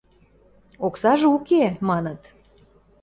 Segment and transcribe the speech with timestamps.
[0.85, 2.21] –Оксажы уке,– маныт.